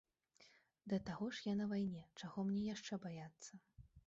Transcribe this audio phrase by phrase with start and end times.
[0.93, 3.51] Да таго ж я на вайне, чаго мне яшчэ баяцца?